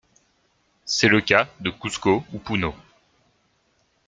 [0.83, 2.73] C'est le cas de Cuzco ou Puno.